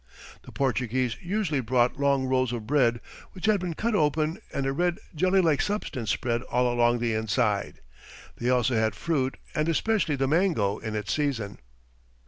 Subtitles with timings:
[0.41, 3.01] "The Portuguese usually brought long rolls of bread,
[3.33, 7.13] which had been cut open and a red jelly like substance spread all along the
[7.13, 7.81] inside.
[8.37, 11.59] They also had fruit, and especially the mango in its season.